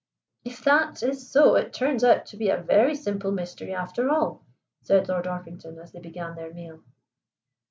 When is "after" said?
3.71-4.09